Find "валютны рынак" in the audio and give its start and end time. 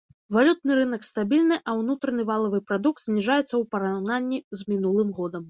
0.35-1.03